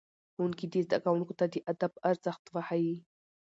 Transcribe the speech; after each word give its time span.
ښوونکي 0.33 0.65
دي 0.71 0.79
زدهکوونکو 0.85 1.33
ته 1.39 1.45
د 1.53 1.55
ادب 1.71 1.93
ارزښت 2.09 2.43
وښيي. 2.53 2.97